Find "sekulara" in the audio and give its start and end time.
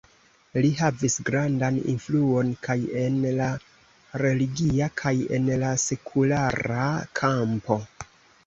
5.87-6.91